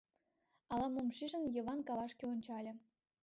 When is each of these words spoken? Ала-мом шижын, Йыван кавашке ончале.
Ала-мом 0.73 1.09
шижын, 1.17 1.43
Йыван 1.55 1.79
кавашке 1.87 2.23
ончале. 2.33 2.73